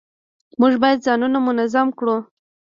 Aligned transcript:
موږ 0.59 0.73
باید 0.83 1.03
ځانونه 1.07 1.37
منظم 1.47 1.87
کړو 1.97 2.17